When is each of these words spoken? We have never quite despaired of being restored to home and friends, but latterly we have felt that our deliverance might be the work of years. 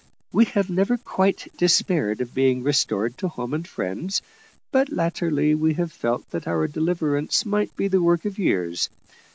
We 0.31 0.45
have 0.45 0.67
never 0.67 0.97
quite 0.97 1.47
despaired 1.57 2.21
of 2.21 2.33
being 2.33 2.63
restored 2.63 3.19
to 3.19 3.27
home 3.27 3.53
and 3.53 3.67
friends, 3.67 4.23
but 4.71 4.91
latterly 4.91 5.53
we 5.53 5.75
have 5.75 5.91
felt 5.91 6.27
that 6.31 6.47
our 6.47 6.67
deliverance 6.67 7.45
might 7.45 7.75
be 7.75 7.87
the 7.87 8.01
work 8.01 8.25
of 8.25 8.39
years. 8.39 8.89